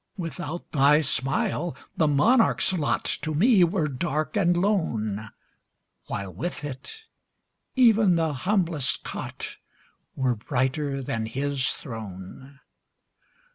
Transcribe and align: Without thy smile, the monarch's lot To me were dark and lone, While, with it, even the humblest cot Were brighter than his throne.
Without 0.17 0.71
thy 0.71 1.01
smile, 1.01 1.75
the 1.95 2.07
monarch's 2.07 2.73
lot 2.73 3.05
To 3.21 3.35
me 3.35 3.63
were 3.63 3.87
dark 3.87 4.35
and 4.35 4.57
lone, 4.57 5.29
While, 6.07 6.33
with 6.33 6.65
it, 6.65 7.05
even 7.75 8.15
the 8.15 8.33
humblest 8.33 9.03
cot 9.03 9.57
Were 10.15 10.33
brighter 10.33 11.03
than 11.03 11.27
his 11.27 11.67
throne. 11.73 12.59